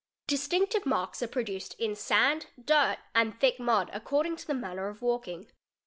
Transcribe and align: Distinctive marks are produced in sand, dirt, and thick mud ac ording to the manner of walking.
Distinctive 0.25 0.83
marks 0.87 1.21
are 1.21 1.27
produced 1.27 1.75
in 1.77 1.95
sand, 1.95 2.47
dirt, 2.59 2.97
and 3.13 3.39
thick 3.39 3.59
mud 3.59 3.91
ac 3.93 4.05
ording 4.11 4.35
to 4.35 4.47
the 4.47 4.55
manner 4.55 4.87
of 4.87 5.03
walking. 5.03 5.51